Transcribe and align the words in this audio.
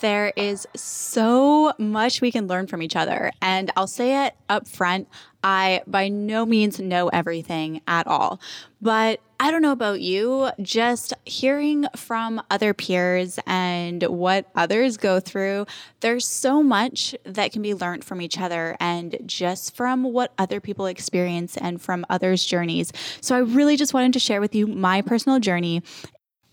There 0.00 0.32
is 0.36 0.66
so 0.74 1.72
much 1.78 2.20
we 2.20 2.32
can 2.32 2.46
learn 2.46 2.66
from 2.66 2.82
each 2.82 2.96
other. 2.96 3.32
And 3.42 3.70
I'll 3.76 3.86
say 3.86 4.26
it 4.26 4.34
up 4.48 4.66
front 4.66 5.08
I 5.44 5.82
by 5.86 6.08
no 6.08 6.46
means 6.46 6.78
know 6.78 7.08
everything 7.08 7.80
at 7.86 8.06
all. 8.06 8.40
But 8.80 9.20
I 9.40 9.50
don't 9.50 9.62
know 9.62 9.72
about 9.72 10.00
you, 10.00 10.50
just 10.60 11.14
hearing 11.24 11.86
from 11.96 12.40
other 12.48 12.72
peers 12.74 13.40
and 13.44 14.04
what 14.04 14.48
others 14.54 14.96
go 14.96 15.18
through, 15.18 15.66
there's 15.98 16.26
so 16.26 16.62
much 16.62 17.16
that 17.24 17.52
can 17.52 17.60
be 17.60 17.74
learned 17.74 18.04
from 18.04 18.20
each 18.20 18.38
other 18.38 18.76
and 18.78 19.18
just 19.26 19.74
from 19.74 20.04
what 20.04 20.32
other 20.38 20.60
people 20.60 20.86
experience 20.86 21.56
and 21.56 21.82
from 21.82 22.06
others' 22.08 22.44
journeys. 22.44 22.92
So 23.20 23.34
I 23.34 23.40
really 23.40 23.76
just 23.76 23.94
wanted 23.94 24.12
to 24.12 24.20
share 24.20 24.40
with 24.40 24.54
you 24.54 24.68
my 24.68 25.02
personal 25.02 25.40
journey. 25.40 25.82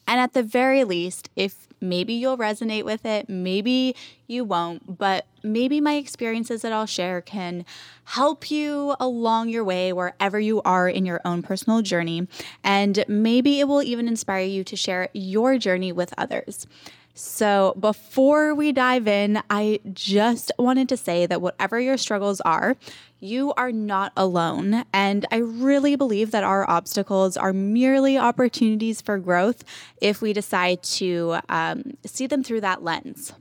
And 0.08 0.20
at 0.20 0.34
the 0.34 0.42
very 0.42 0.84
least, 0.84 1.30
if 1.36 1.69
Maybe 1.82 2.14
you'll 2.14 2.38
resonate 2.38 2.84
with 2.84 3.06
it, 3.06 3.30
maybe 3.30 3.96
you 4.28 4.44
won't, 4.44 4.98
but 4.98 5.26
maybe 5.44 5.80
my 5.80 5.96
experiences 5.96 6.62
that 6.62 6.74
I'll 6.74 6.86
share 6.86 7.22
can 7.22 7.66
help 8.04 8.52
you 8.52 8.96
along 9.00 9.50
your 9.50 9.64
way 9.64 9.94
wherever 9.94 10.40
you 10.40 10.62
are 10.64 10.90
in 10.90 11.06
your 11.06 11.22
own 11.24 11.42
personal 11.42 11.82
journey. 11.82 12.28
And 12.64 13.04
maybe 13.08 13.60
it 13.60 13.68
will 13.68 13.82
even 13.82 14.08
inspire 14.08 14.46
you 14.46 14.64
to 14.66 14.76
share 14.76 15.10
your 15.14 15.58
journey 15.58 15.92
with 15.92 16.14
others. 16.18 16.68
So, 17.14 17.76
before 17.80 18.56
we 18.56 18.72
dive 18.72 19.08
in, 19.08 19.42
I 19.50 19.80
just 19.92 20.52
wanted 20.58 20.88
to 20.90 20.98
say 20.98 21.26
that 21.26 21.42
whatever 21.42 21.80
your 21.80 21.98
struggles 21.98 22.40
are, 22.42 22.78
you 23.20 23.54
are 23.54 23.72
not 23.72 24.14
alone. 24.16 24.86
And 24.94 25.26
I 25.32 25.38
really 25.38 25.96
believe 25.96 26.32
that 26.32 26.44
our 26.44 26.70
obstacles 26.70 27.36
are 27.36 27.52
merely 27.52 28.18
opportunities 28.18 29.02
for 29.02 29.18
growth 29.20 29.64
if 30.02 30.22
we 30.22 30.32
decide 30.32 30.82
to 30.84 31.40
um, 31.50 31.98
see 32.06 32.28
them 32.28 32.44
through 32.44 32.62
that 32.62 32.84
lens. 32.84 33.34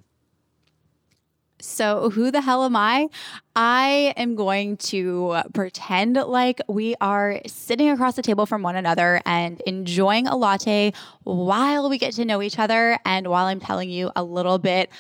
So, 1.61 2.11
who 2.11 2.31
the 2.31 2.41
hell 2.41 2.65
am 2.65 2.77
I? 2.77 3.09
I 3.57 4.15
am 4.17 4.37
going 4.37 4.77
to 4.77 5.39
pretend 5.55 6.15
like 6.17 6.61
we 6.69 6.95
are 7.01 7.41
sitting 7.47 7.91
across 7.91 8.15
the 8.15 8.23
table 8.23 8.47
from 8.47 8.63
one 8.63 8.77
another 8.77 9.21
and 9.27 9.61
enjoying 9.63 10.29
a 10.29 10.37
latte 10.37 10.93
while 11.25 11.89
we 11.91 11.99
get 11.99 12.13
to 12.15 12.25
know 12.25 12.43
each 12.43 12.59
other 12.61 12.99
and 13.05 13.27
while 13.27 13.47
I'm 13.47 13.59
telling 13.59 13.91
you 13.91 14.13
a 14.15 14.23
little 14.23 14.59
bit 14.59 14.91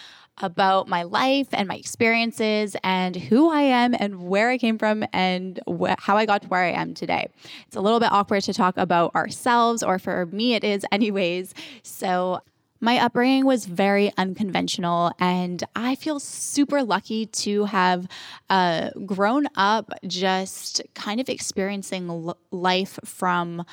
about 0.41 0.89
my 0.89 1.03
life 1.03 1.49
and 1.53 1.69
my 1.69 1.75
experiences 1.75 2.77
and 2.85 3.17
who 3.17 3.51
I 3.51 3.63
am 3.63 3.95
and 3.99 4.29
where 4.29 4.51
I 4.51 4.59
came 4.59 4.79
from 4.79 5.05
and 5.13 5.61
wh- 5.69 5.95
how 5.99 6.17
I 6.17 6.27
got 6.27 6.43
to 6.43 6.49
where 6.49 6.63
I 6.63 6.71
am 6.73 6.95
today. 6.95 7.29
It's 7.67 7.77
a 7.77 7.81
little 7.81 8.01
bit 8.01 8.13
awkward 8.13 8.43
to 8.45 8.55
talk 8.55 8.77
about 8.77 9.15
ourselves, 9.15 9.83
or 9.83 9.99
for 9.99 10.27
me, 10.27 10.55
it 10.55 10.65
is, 10.65 10.85
anyways. 10.93 11.55
So, 11.83 12.41
my 12.81 12.99
upbringing 12.99 13.45
was 13.45 13.67
very 13.67 14.13
unconventional, 14.17 15.13
and 15.19 15.63
I 15.75 15.95
feel 15.95 16.21
super 16.21 16.83
lucky 16.83 17.27
to 17.27 17.65
have 17.65 18.07
uh, 18.49 18.91
grown 19.05 19.47
up 19.57 19.93
just 20.07 20.83
kind 20.95 21.21
of 21.21 21.29
experiencing 21.29 22.09
l- 22.09 22.39
life 22.51 22.99
from 23.05 23.65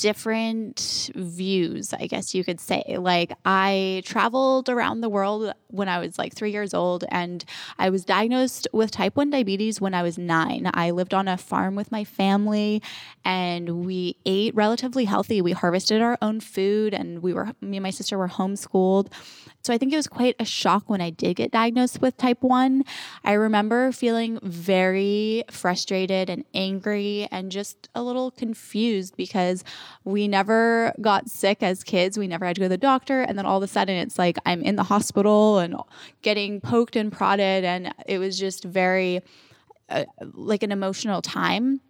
different 0.00 1.10
views, 1.14 1.92
I 1.92 2.06
guess 2.06 2.34
you 2.34 2.42
could 2.44 2.60
say. 2.60 2.96
Like, 2.98 3.32
I 3.44 4.02
traveled 4.04 4.68
around 4.68 5.00
the 5.00 5.08
world 5.08 5.52
when 5.68 5.88
I 5.88 5.98
was 5.98 6.18
like 6.18 6.34
three 6.34 6.52
years 6.52 6.74
old, 6.74 7.04
and 7.10 7.44
I 7.78 7.90
was 7.90 8.04
diagnosed 8.04 8.66
with 8.72 8.90
type 8.90 9.16
1 9.16 9.30
diabetes 9.30 9.80
when 9.80 9.94
I 9.94 10.02
was 10.02 10.18
nine. 10.18 10.70
I 10.72 10.90
lived 10.90 11.14
on 11.14 11.28
a 11.28 11.36
farm 11.36 11.76
with 11.76 11.92
my 11.92 12.04
family, 12.04 12.82
and 13.24 13.84
we 13.84 14.16
ate 14.24 14.54
relatively 14.54 15.04
healthy. 15.04 15.42
We 15.42 15.52
harvested 15.52 16.00
our 16.00 16.18
own 16.22 16.40
food, 16.40 16.94
and 16.94 17.22
we 17.22 17.32
were, 17.32 17.52
me 17.60 17.76
and 17.76 17.82
my 17.82 17.90
sister 17.90 18.16
were 18.16 18.28
homeschooled. 18.28 19.12
So 19.62 19.74
I 19.74 19.78
think 19.78 19.92
it 19.92 19.96
was 19.96 20.06
quite 20.06 20.36
a 20.38 20.44
shock 20.44 20.88
when 20.88 21.00
I 21.00 21.10
did 21.10 21.36
get 21.36 21.50
diagnosed 21.50 22.00
with 22.00 22.16
type 22.16 22.42
1. 22.42 22.82
I 23.24 23.32
remember 23.32 23.92
feeling 23.92 24.38
very 24.42 25.44
frustrated 25.50 26.30
and 26.30 26.44
angry 26.54 27.28
and 27.30 27.52
just 27.52 27.88
a 27.94 28.02
little 28.02 28.30
confused 28.30 29.16
because 29.16 29.62
we 30.04 30.28
never 30.28 30.94
got 31.00 31.28
sick 31.28 31.62
as 31.62 31.84
kids. 31.84 32.16
We 32.16 32.26
never 32.26 32.46
had 32.46 32.56
to 32.56 32.60
go 32.60 32.64
to 32.64 32.70
the 32.70 32.78
doctor. 32.78 33.20
And 33.22 33.36
then 33.36 33.44
all 33.44 33.58
of 33.58 33.62
a 33.62 33.68
sudden, 33.68 33.96
it's 33.96 34.18
like 34.18 34.38
I'm 34.46 34.62
in 34.62 34.76
the 34.76 34.84
hospital 34.84 35.58
and 35.58 35.76
getting 36.22 36.60
poked 36.60 36.96
and 36.96 37.12
prodded. 37.12 37.64
And 37.64 37.92
it 38.06 38.18
was 38.18 38.38
just 38.38 38.64
very 38.64 39.20
uh, 39.90 40.04
like 40.32 40.62
an 40.62 40.72
emotional 40.72 41.20
time. 41.20 41.80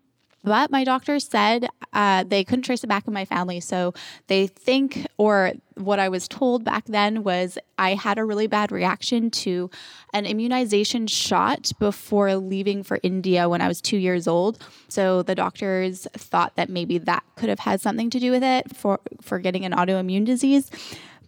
But 0.42 0.70
my 0.70 0.84
doctor 0.84 1.20
said 1.20 1.68
uh, 1.92 2.24
they 2.24 2.44
couldn't 2.44 2.62
trace 2.62 2.82
it 2.82 2.86
back 2.86 3.06
in 3.06 3.12
my 3.12 3.24
family. 3.24 3.60
So 3.60 3.92
they 4.28 4.46
think, 4.46 5.06
or 5.18 5.52
what 5.74 5.98
I 5.98 6.08
was 6.08 6.28
told 6.28 6.64
back 6.64 6.86
then 6.86 7.22
was 7.22 7.58
I 7.78 7.94
had 7.94 8.18
a 8.18 8.24
really 8.24 8.46
bad 8.46 8.72
reaction 8.72 9.30
to 9.30 9.70
an 10.14 10.24
immunization 10.24 11.06
shot 11.06 11.72
before 11.78 12.34
leaving 12.36 12.82
for 12.82 12.98
India 13.02 13.48
when 13.48 13.60
I 13.60 13.68
was 13.68 13.80
two 13.80 13.98
years 13.98 14.26
old. 14.26 14.64
So 14.88 15.22
the 15.22 15.34
doctors 15.34 16.06
thought 16.14 16.56
that 16.56 16.70
maybe 16.70 16.98
that 16.98 17.22
could 17.36 17.48
have 17.48 17.60
had 17.60 17.80
something 17.80 18.08
to 18.10 18.18
do 18.18 18.30
with 18.30 18.42
it 18.42 18.74
for, 18.74 19.00
for 19.20 19.38
getting 19.38 19.64
an 19.64 19.72
autoimmune 19.72 20.24
disease. 20.24 20.70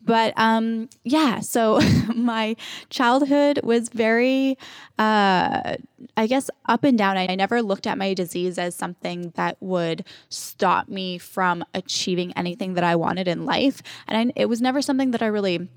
But 0.04 0.34
um, 0.36 0.88
yeah, 1.04 1.40
so 1.40 1.80
my 2.14 2.56
childhood 2.90 3.60
was 3.62 3.88
very, 3.88 4.58
uh, 4.98 5.76
I 6.16 6.26
guess, 6.26 6.50
up 6.66 6.84
and 6.84 6.98
down. 6.98 7.16
I, 7.16 7.28
I 7.28 7.34
never 7.34 7.62
looked 7.62 7.86
at 7.86 7.98
my 7.98 8.14
disease 8.14 8.58
as 8.58 8.74
something 8.74 9.32
that 9.36 9.56
would 9.60 10.04
stop 10.28 10.88
me 10.88 11.18
from 11.18 11.64
achieving 11.74 12.32
anything 12.32 12.74
that 12.74 12.84
I 12.84 12.96
wanted 12.96 13.28
in 13.28 13.44
life. 13.44 13.82
And 14.08 14.30
I, 14.30 14.32
it 14.40 14.46
was 14.46 14.60
never 14.60 14.82
something 14.82 15.12
that 15.12 15.22
I 15.22 15.26
really 15.26 15.68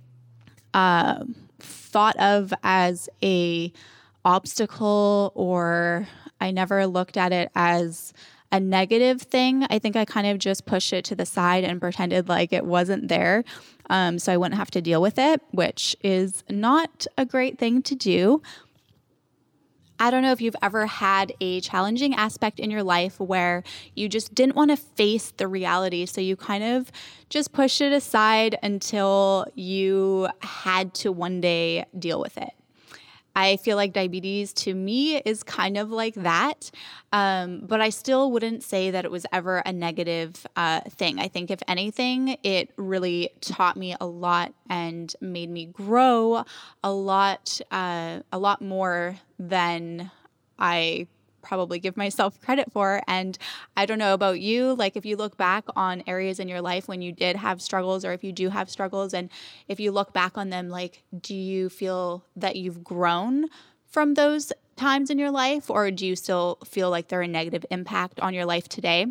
uh, 0.73 1.23
thought 1.59 2.17
of 2.17 2.53
as 2.63 3.09
a 3.23 3.71
obstacle 4.23 5.31
or 5.35 6.07
I 6.41 6.51
never 6.51 6.87
looked 6.87 7.15
at 7.15 7.31
it 7.31 7.51
as 7.55 8.13
a 8.51 8.59
negative 8.59 9.21
thing. 9.21 9.65
I 9.69 9.79
think 9.79 9.95
I 9.95 10.05
kind 10.05 10.27
of 10.27 10.37
just 10.37 10.65
pushed 10.65 10.93
it 10.93 11.05
to 11.05 11.15
the 11.15 11.25
side 11.25 11.63
and 11.63 11.81
pretended 11.81 12.29
like 12.29 12.53
it 12.53 12.65
wasn't 12.65 13.07
there 13.07 13.43
um, 13.89 14.19
so 14.19 14.33
I 14.33 14.37
wouldn't 14.37 14.57
have 14.57 14.71
to 14.71 14.81
deal 14.81 15.01
with 15.01 15.17
it, 15.17 15.41
which 15.51 15.95
is 16.03 16.43
not 16.49 17.05
a 17.17 17.25
great 17.25 17.57
thing 17.57 17.81
to 17.83 17.95
do. 17.95 18.41
I 19.97 20.11
don't 20.11 20.23
know 20.23 20.33
if 20.33 20.41
you've 20.41 20.55
ever 20.61 20.87
had 20.87 21.33
a 21.39 21.61
challenging 21.61 22.15
aspect 22.15 22.59
in 22.59 22.69
your 22.69 22.83
life 22.83 23.19
where 23.19 23.63
you 23.95 24.09
just 24.09 24.35
didn't 24.35 24.55
want 24.55 24.71
to 24.71 24.77
face 24.77 25.31
the 25.31 25.47
reality. 25.47 26.05
So 26.05 26.19
you 26.19 26.35
kind 26.35 26.63
of 26.63 26.91
just 27.29 27.53
pushed 27.53 27.79
it 27.79 27.93
aside 27.93 28.57
until 28.61 29.45
you 29.55 30.27
had 30.41 30.93
to 30.95 31.13
one 31.13 31.39
day 31.39 31.85
deal 31.97 32.19
with 32.19 32.37
it. 32.37 32.51
I 33.35 33.57
feel 33.57 33.75
like 33.75 33.93
diabetes 33.93 34.53
to 34.53 34.73
me 34.73 35.17
is 35.17 35.43
kind 35.43 35.77
of 35.77 35.91
like 35.91 36.15
that. 36.15 36.71
Um, 37.11 37.61
but 37.63 37.81
I 37.81 37.89
still 37.89 38.31
wouldn't 38.31 38.63
say 38.63 38.91
that 38.91 39.05
it 39.05 39.11
was 39.11 39.25
ever 39.31 39.57
a 39.65 39.73
negative 39.73 40.45
uh, 40.55 40.81
thing. 40.89 41.19
I 41.19 41.27
think, 41.27 41.51
if 41.51 41.59
anything, 41.67 42.37
it 42.43 42.71
really 42.77 43.31
taught 43.41 43.77
me 43.77 43.95
a 43.99 44.05
lot 44.05 44.53
and 44.69 45.13
made 45.21 45.49
me 45.49 45.65
grow 45.65 46.45
a 46.83 46.91
lot, 46.91 47.59
uh, 47.71 48.21
a 48.31 48.37
lot 48.39 48.61
more 48.61 49.17
than 49.37 50.11
I 50.57 51.07
probably 51.45 51.79
give 51.79 51.95
myself 51.95 52.41
credit 52.45 52.71
for. 52.71 53.01
And 53.07 53.37
I 53.77 53.85
don't 53.85 53.99
know 53.99 54.13
about 54.13 54.41
you, 54.41 54.73
like 54.73 54.97
if 54.97 55.05
you 55.05 55.15
look 55.15 55.37
back 55.37 55.65
on 55.75 56.03
areas 56.07 56.39
in 56.39 56.47
your 56.47 56.61
life 56.61 56.87
when 56.87 57.01
you 57.01 57.11
did 57.11 57.35
have 57.37 57.61
struggles, 57.61 58.03
or 58.03 58.11
if 58.11 58.23
you 58.23 58.31
do 58.31 58.49
have 58.49 58.69
struggles, 58.69 59.13
and 59.13 59.29
if 59.67 59.79
you 59.79 59.91
look 59.91 60.11
back 60.11 60.37
on 60.37 60.49
them, 60.49 60.69
like, 60.69 61.03
do 61.21 61.35
you 61.35 61.69
feel 61.69 62.25
that 62.35 62.55
you've 62.55 62.83
grown 62.83 63.45
from 63.87 64.15
those 64.15 64.51
times 64.75 65.09
in 65.09 65.17
your 65.17 65.31
life, 65.31 65.69
or 65.69 65.89
do 65.91 66.05
you 66.05 66.15
still 66.15 66.57
feel 66.65 66.89
like 66.89 67.07
they're 67.07 67.21
a 67.21 67.27
negative 67.27 67.65
impact 67.71 68.19
on 68.19 68.33
your 68.33 68.45
life 68.45 68.67
today? 68.67 69.05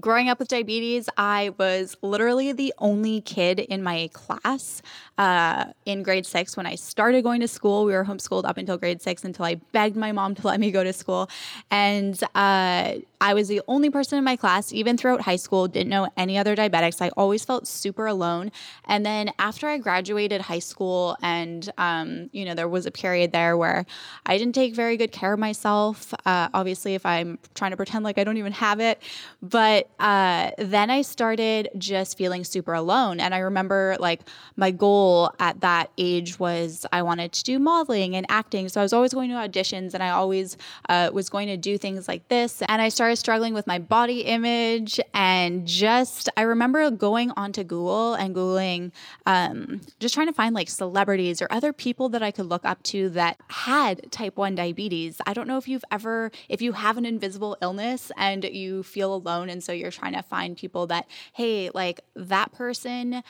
Growing 0.00 0.28
up 0.28 0.38
with 0.38 0.48
diabetes, 0.48 1.08
I 1.16 1.52
was 1.58 1.96
literally 2.02 2.52
the 2.52 2.72
only 2.78 3.20
kid 3.20 3.60
in 3.60 3.82
my 3.82 4.10
class 4.12 4.82
uh, 5.18 5.66
in 5.84 6.02
grade 6.02 6.26
six 6.26 6.56
when 6.56 6.66
I 6.66 6.74
started 6.74 7.22
going 7.22 7.40
to 7.40 7.48
school. 7.48 7.84
We 7.84 7.92
were 7.92 8.04
homeschooled 8.04 8.44
up 8.44 8.56
until 8.56 8.78
grade 8.78 9.02
six 9.02 9.24
until 9.24 9.44
I 9.44 9.56
begged 9.72 9.96
my 9.96 10.12
mom 10.12 10.34
to 10.36 10.46
let 10.46 10.60
me 10.60 10.70
go 10.70 10.82
to 10.82 10.92
school. 10.92 11.28
And 11.70 12.18
uh, 12.34 12.94
I 13.20 13.34
was 13.34 13.48
the 13.48 13.60
only 13.68 13.90
person 13.90 14.18
in 14.18 14.24
my 14.24 14.36
class, 14.36 14.72
even 14.72 14.96
throughout 14.96 15.20
high 15.20 15.36
school, 15.36 15.68
didn't 15.68 15.90
know 15.90 16.08
any 16.16 16.38
other 16.38 16.56
diabetics. 16.56 17.02
I 17.02 17.10
always 17.10 17.44
felt 17.44 17.66
super 17.66 18.06
alone. 18.06 18.50
And 18.86 19.04
then 19.04 19.32
after 19.38 19.68
I 19.68 19.78
graduated 19.78 20.40
high 20.40 20.58
school, 20.58 21.16
and, 21.22 21.70
um, 21.76 22.30
you 22.32 22.44
know, 22.44 22.54
there 22.54 22.68
was 22.68 22.86
a 22.86 22.90
period 22.90 23.32
there 23.32 23.56
where 23.56 23.84
I 24.24 24.38
didn't 24.38 24.54
take 24.54 24.74
very 24.74 24.96
good 24.96 25.12
care 25.12 25.34
of 25.34 25.38
myself. 25.38 26.14
Uh, 26.24 26.48
obviously, 26.54 26.94
if 26.94 27.04
I'm 27.04 27.38
trying 27.54 27.72
to 27.72 27.76
pretend 27.76 28.04
like 28.04 28.18
I 28.18 28.24
don't 28.24 28.38
even 28.38 28.52
have 28.52 28.80
it. 28.80 29.02
But 29.42 29.90
uh, 29.98 30.52
then 30.58 30.90
I 30.90 31.02
started 31.02 31.68
just 31.76 32.16
feeling 32.16 32.44
super 32.44 32.72
alone. 32.72 33.20
And 33.20 33.34
I 33.34 33.38
remember 33.38 33.96
like 34.00 34.20
my 34.56 34.70
goal 34.70 35.32
at 35.38 35.60
that 35.60 35.90
age 35.98 36.38
was 36.38 36.86
I 36.92 37.02
wanted 37.02 37.32
to 37.32 37.44
do 37.44 37.58
modeling 37.58 38.16
and 38.16 38.24
acting. 38.28 38.68
So 38.68 38.80
I 38.80 38.82
was 38.82 38.92
always 38.92 39.12
going 39.12 39.30
to 39.30 39.36
auditions 39.36 39.94
and 39.94 40.02
I 40.02 40.10
always 40.10 40.56
uh, 40.88 41.10
was 41.12 41.28
going 41.28 41.48
to 41.48 41.56
do 41.56 41.76
things 41.76 42.08
like 42.08 42.26
this. 42.28 42.62
And 42.68 42.80
I 42.80 42.88
started 42.88 43.09
struggling 43.16 43.54
with 43.54 43.66
my 43.66 43.78
body 43.78 44.20
image 44.20 45.00
and 45.14 45.66
just, 45.66 46.28
I 46.36 46.42
remember 46.42 46.90
going 46.90 47.30
onto 47.36 47.64
Google 47.64 48.14
and 48.14 48.34
Googling, 48.34 48.92
um, 49.26 49.80
just 49.98 50.14
trying 50.14 50.26
to 50.26 50.32
find 50.32 50.54
like 50.54 50.68
celebrities 50.68 51.42
or 51.42 51.48
other 51.50 51.72
people 51.72 52.08
that 52.10 52.22
I 52.22 52.30
could 52.30 52.46
look 52.46 52.64
up 52.64 52.82
to 52.84 53.08
that 53.10 53.38
had 53.48 54.10
type 54.10 54.36
1 54.36 54.54
diabetes. 54.54 55.20
I 55.26 55.34
don't 55.34 55.48
know 55.48 55.58
if 55.58 55.68
you've 55.68 55.84
ever, 55.90 56.30
if 56.48 56.62
you 56.62 56.72
have 56.72 56.96
an 56.96 57.06
invisible 57.06 57.56
illness 57.62 58.10
and 58.16 58.44
you 58.44 58.82
feel 58.82 59.14
alone. 59.14 59.48
And 59.48 59.62
so 59.62 59.72
you're 59.72 59.90
trying 59.90 60.14
to 60.14 60.22
find 60.22 60.56
people 60.56 60.86
that, 60.88 61.06
hey, 61.32 61.70
like 61.74 62.00
that 62.14 62.52
person 62.52 63.22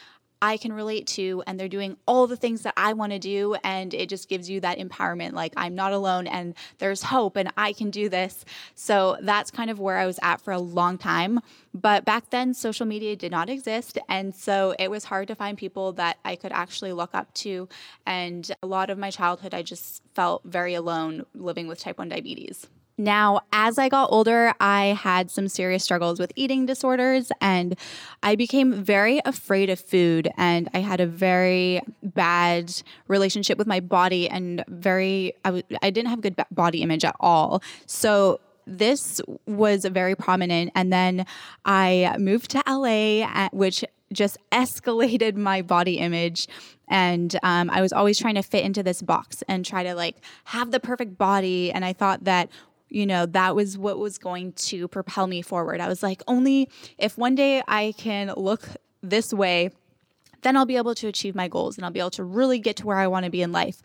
I 0.43 0.57
can 0.57 0.73
relate 0.73 1.07
to 1.09 1.43
and 1.47 1.59
they're 1.59 1.69
doing 1.69 1.97
all 2.07 2.27
the 2.27 2.37
things 2.37 2.63
that 2.63 2.75
I 2.77 2.93
want 2.93 3.13
to 3.13 3.19
do 3.19 3.57
and 3.63 3.93
it 3.93 4.09
just 4.09 4.29
gives 4.29 4.49
you 4.49 4.61
that 4.61 4.79
empowerment 4.79 5.33
like 5.33 5.53
I'm 5.57 5.75
not 5.75 5.93
alone 5.93 6.27
and 6.27 6.55
there's 6.79 7.03
hope 7.03 7.37
and 7.37 7.53
I 7.57 7.73
can 7.73 7.91
do 7.91 8.09
this. 8.09 8.45
So 8.75 9.17
that's 9.21 9.51
kind 9.51 9.71
of 9.71 9.79
where 9.79 9.99
I 9.99 10.07
was 10.07 10.19
at 10.23 10.41
for 10.41 10.53
a 10.53 10.59
long 10.59 10.99
time. 10.99 11.41
But 11.75 12.05
back 12.05 12.31
then 12.31 12.55
social 12.55 12.87
media 12.87 13.17
did 13.17 13.31
not 13.31 13.51
exist 13.51 13.99
and 14.09 14.35
so 14.35 14.75
it 14.79 14.91
was 14.91 15.05
hard 15.05 15.29
to 15.29 15.35
find 15.35 15.59
people 15.59 15.93
that 15.93 16.19
I 16.25 16.37
could 16.37 16.53
actually 16.53 16.93
look 16.93 17.11
up 17.15 17.33
to 17.35 17.69
and 18.07 18.51
a 18.63 18.67
lot 18.67 18.91
of 18.91 18.99
my 18.99 19.11
childhood 19.11 19.55
I 19.55 19.63
just 19.63 20.03
felt 20.15 20.43
very 20.45 20.75
alone 20.75 21.27
living 21.35 21.69
with 21.69 21.81
type 21.81 21.99
1 21.99 22.09
diabetes. 22.09 22.67
Now, 23.01 23.41
as 23.51 23.79
I 23.79 23.89
got 23.89 24.13
older, 24.13 24.53
I 24.61 24.89
had 24.89 25.31
some 25.31 25.49
serious 25.49 25.83
struggles 25.83 26.21
with 26.21 26.33
eating 26.37 26.67
disorders 26.67 27.33
and 27.41 27.75
I 28.23 28.37
became 28.37 28.75
very 28.75 29.23
afraid 29.25 29.71
of 29.71 29.81
food 29.81 30.29
and 30.37 30.69
I 30.75 30.81
had 30.81 31.01
a 31.01 31.07
very 31.07 31.81
bad 32.03 32.75
relationship 33.09 33.57
with 33.57 33.67
my 33.67 33.81
body 33.81 34.29
and 34.29 34.63
very 34.69 35.33
I 35.47 35.49
w- 35.49 35.65
I 35.81 35.89
didn't 35.89 36.11
have 36.11 36.21
good 36.21 36.37
body 36.51 36.83
image 36.83 37.07
at 37.07 37.17
all. 37.21 37.63
So 37.87 38.39
this 38.67 39.23
was 39.47 39.87
very 39.87 40.15
prominent 40.15 40.71
and 40.75 40.93
then 40.93 41.25
I 41.65 42.15
moved 42.19 42.51
to 42.51 42.63
LA 42.69 43.23
at, 43.23 43.55
which 43.55 43.83
just 44.13 44.37
escalated 44.53 45.37
my 45.37 45.63
body 45.63 45.99
image 45.99 46.49
and 46.89 47.39
um, 47.45 47.71
i 47.71 47.81
was 47.81 47.93
always 47.93 48.19
trying 48.19 48.35
to 48.35 48.43
fit 48.43 48.65
into 48.65 48.83
this 48.83 49.01
box 49.01 49.45
and 49.47 49.65
try 49.65 49.85
to 49.85 49.95
like 49.95 50.17
have 50.47 50.73
the 50.73 50.81
perfect 50.81 51.17
body 51.17 51.71
and 51.71 51.85
i 51.85 51.93
thought 51.93 52.25
that 52.25 52.51
you 52.91 53.07
know, 53.07 53.25
that 53.27 53.57
was 53.57 53.79
what 53.79 53.99
was 53.99 54.19
going 54.19 54.53
to 54.53 54.89
propel 54.89 55.27
me 55.27 55.41
forward. 55.43 55.81
I 55.81 55.89
was 55.89 56.03
like, 56.03 56.23
only 56.27 56.69
if 56.99 57.17
one 57.17 57.35
day 57.35 57.63
I 57.67 57.95
can 57.97 58.33
look 58.37 58.69
this 59.03 59.33
way, 59.33 59.71
then 60.43 60.57
I'll 60.57 60.67
be 60.67 60.77
able 60.77 60.95
to 60.97 61.07
achieve 61.07 61.35
my 61.35 61.49
goals 61.49 61.77
and 61.77 61.85
I'll 61.85 61.93
be 61.93 62.01
able 62.01 62.11
to 62.11 62.25
really 62.25 62.59
get 62.59 62.77
to 62.77 62.87
where 62.87 62.99
I 62.99 63.07
want 63.07 63.25
to 63.25 63.31
be 63.31 63.43
in 63.43 63.53
life. 63.53 63.81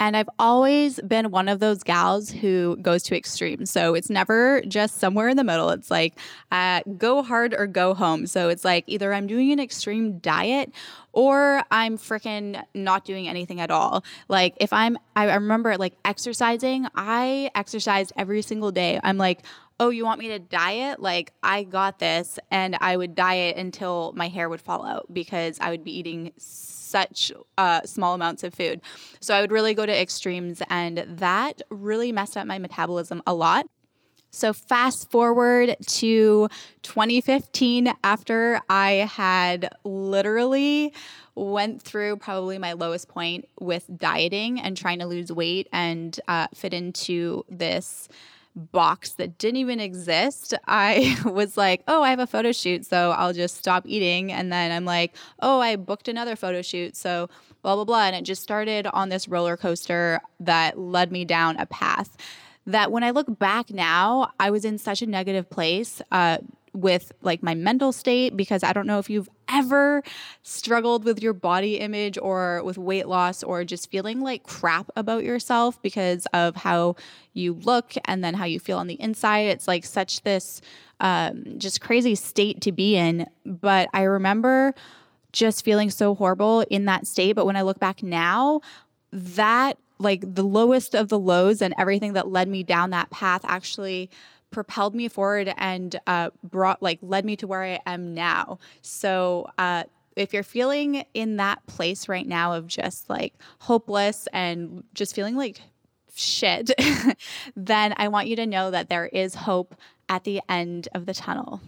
And 0.00 0.16
I've 0.16 0.28
always 0.38 1.00
been 1.00 1.30
one 1.30 1.48
of 1.48 1.60
those 1.60 1.82
gals 1.82 2.30
who 2.30 2.76
goes 2.82 3.02
to 3.04 3.16
extremes. 3.16 3.70
So 3.70 3.94
it's 3.94 4.10
never 4.10 4.60
just 4.66 4.98
somewhere 4.98 5.28
in 5.28 5.36
the 5.36 5.44
middle. 5.44 5.70
It's 5.70 5.90
like 5.90 6.18
uh, 6.50 6.82
go 6.98 7.22
hard 7.22 7.54
or 7.54 7.66
go 7.66 7.94
home. 7.94 8.26
So 8.26 8.48
it's 8.48 8.64
like 8.64 8.84
either 8.86 9.14
I'm 9.14 9.26
doing 9.26 9.52
an 9.52 9.60
extreme 9.60 10.18
diet 10.18 10.72
or 11.12 11.62
I'm 11.70 11.96
freaking 11.96 12.60
not 12.74 13.04
doing 13.04 13.28
anything 13.28 13.60
at 13.60 13.70
all. 13.70 14.04
Like 14.28 14.54
if 14.60 14.72
I'm, 14.72 14.98
I 15.14 15.32
remember 15.34 15.76
like 15.76 15.94
exercising, 16.04 16.86
I 16.96 17.50
exercised 17.54 18.12
every 18.16 18.42
single 18.42 18.72
day. 18.72 18.98
I'm 19.02 19.16
like, 19.16 19.42
oh, 19.80 19.90
you 19.90 20.04
want 20.04 20.20
me 20.20 20.28
to 20.28 20.38
diet? 20.38 21.00
Like, 21.00 21.32
I 21.42 21.64
got 21.64 21.98
this. 21.98 22.38
And 22.50 22.76
I 22.80 22.96
would 22.96 23.14
diet 23.14 23.56
until 23.56 24.12
my 24.14 24.28
hair 24.28 24.48
would 24.48 24.60
fall 24.60 24.84
out 24.84 25.06
because 25.12 25.58
I 25.60 25.70
would 25.70 25.84
be 25.84 25.98
eating 25.98 26.32
such 26.94 27.32
uh, 27.58 27.80
small 27.84 28.14
amounts 28.14 28.44
of 28.44 28.54
food. 28.54 28.80
So 29.18 29.34
I 29.34 29.40
would 29.40 29.50
really 29.50 29.74
go 29.74 29.84
to 29.84 30.00
extremes, 30.00 30.62
and 30.70 30.98
that 31.08 31.60
really 31.68 32.12
messed 32.12 32.36
up 32.36 32.46
my 32.46 32.58
metabolism 32.58 33.20
a 33.26 33.34
lot. 33.34 33.66
So, 34.30 34.52
fast 34.52 35.12
forward 35.12 35.76
to 35.98 36.48
2015, 36.82 37.92
after 38.02 38.60
I 38.68 39.08
had 39.12 39.70
literally 39.84 40.92
went 41.36 41.82
through 41.82 42.16
probably 42.16 42.58
my 42.58 42.72
lowest 42.72 43.08
point 43.08 43.48
with 43.60 43.88
dieting 43.96 44.60
and 44.60 44.76
trying 44.76 44.98
to 45.00 45.06
lose 45.06 45.30
weight 45.30 45.68
and 45.72 46.18
uh, 46.26 46.48
fit 46.52 46.74
into 46.74 47.44
this 47.48 48.08
box 48.54 49.12
that 49.12 49.38
didn't 49.38 49.56
even 49.56 49.80
exist, 49.80 50.54
I 50.66 51.18
was 51.24 51.56
like, 51.56 51.82
oh, 51.88 52.02
I 52.02 52.10
have 52.10 52.18
a 52.18 52.26
photo 52.26 52.52
shoot, 52.52 52.86
so 52.86 53.10
I'll 53.10 53.32
just 53.32 53.56
stop 53.56 53.84
eating. 53.86 54.32
And 54.32 54.52
then 54.52 54.72
I'm 54.72 54.84
like, 54.84 55.16
oh, 55.40 55.60
I 55.60 55.76
booked 55.76 56.08
another 56.08 56.36
photo 56.36 56.62
shoot, 56.62 56.96
so 56.96 57.28
blah, 57.62 57.74
blah, 57.74 57.84
blah. 57.84 58.04
And 58.04 58.16
it 58.16 58.22
just 58.22 58.42
started 58.42 58.86
on 58.86 59.08
this 59.08 59.28
roller 59.28 59.56
coaster 59.56 60.20
that 60.40 60.78
led 60.78 61.10
me 61.10 61.24
down 61.24 61.56
a 61.56 61.66
path 61.66 62.16
that 62.66 62.90
when 62.90 63.04
I 63.04 63.10
look 63.10 63.38
back 63.38 63.70
now, 63.70 64.32
I 64.40 64.50
was 64.50 64.64
in 64.64 64.78
such 64.78 65.02
a 65.02 65.06
negative 65.06 65.50
place. 65.50 66.00
Uh, 66.10 66.38
with 66.74 67.12
like 67.22 67.40
my 67.40 67.54
mental 67.54 67.92
state 67.92 68.36
because 68.36 68.64
I 68.64 68.72
don't 68.72 68.86
know 68.86 68.98
if 68.98 69.08
you've 69.08 69.30
ever 69.48 70.02
struggled 70.42 71.04
with 71.04 71.22
your 71.22 71.32
body 71.32 71.78
image 71.78 72.18
or 72.20 72.62
with 72.64 72.78
weight 72.78 73.08
loss 73.08 73.42
or 73.42 73.64
just 73.64 73.90
feeling 73.90 74.20
like 74.20 74.42
crap 74.42 74.90
about 74.96 75.24
yourself 75.24 75.80
because 75.82 76.26
of 76.32 76.56
how 76.56 76.96
you 77.32 77.54
look 77.54 77.94
and 78.06 78.22
then 78.24 78.34
how 78.34 78.44
you 78.44 78.60
feel 78.60 78.78
on 78.78 78.86
the 78.86 79.00
inside. 79.00 79.46
It's 79.46 79.68
like 79.68 79.84
such 79.84 80.22
this 80.22 80.60
um, 81.00 81.44
just 81.58 81.80
crazy 81.80 82.14
state 82.14 82.60
to 82.62 82.72
be 82.72 82.96
in. 82.96 83.26
But 83.44 83.88
I 83.92 84.02
remember 84.02 84.74
just 85.32 85.64
feeling 85.64 85.90
so 85.90 86.14
horrible 86.14 86.60
in 86.70 86.84
that 86.86 87.06
state. 87.06 87.32
But 87.32 87.46
when 87.46 87.56
I 87.56 87.62
look 87.62 87.78
back 87.78 88.02
now, 88.02 88.60
that 89.12 89.78
like 89.98 90.34
the 90.34 90.42
lowest 90.42 90.94
of 90.94 91.08
the 91.08 91.18
lows 91.18 91.62
and 91.62 91.74
everything 91.78 92.14
that 92.14 92.28
led 92.28 92.48
me 92.48 92.62
down 92.62 92.90
that 92.90 93.10
path 93.10 93.42
actually 93.44 94.10
propelled 94.54 94.94
me 94.94 95.08
forward 95.08 95.52
and 95.56 95.98
uh, 96.06 96.30
brought 96.44 96.80
like 96.80 97.00
led 97.02 97.24
me 97.24 97.36
to 97.36 97.46
where 97.46 97.62
I 97.62 97.80
am 97.84 98.14
now. 98.14 98.58
So 98.82 99.50
uh, 99.58 99.84
if 100.16 100.32
you're 100.32 100.44
feeling 100.44 101.04
in 101.12 101.36
that 101.36 101.66
place 101.66 102.08
right 102.08 102.26
now 102.26 102.54
of 102.54 102.68
just 102.68 103.10
like 103.10 103.34
hopeless 103.58 104.28
and 104.32 104.84
just 104.94 105.14
feeling 105.14 105.36
like 105.36 105.60
shit, 106.14 106.70
then 107.56 107.94
I 107.96 108.08
want 108.08 108.28
you 108.28 108.36
to 108.36 108.46
know 108.46 108.70
that 108.70 108.88
there 108.88 109.06
is 109.06 109.34
hope 109.34 109.74
at 110.08 110.22
the 110.22 110.40
end 110.48 110.88
of 110.94 111.04
the 111.04 111.14
tunnel. 111.14 111.60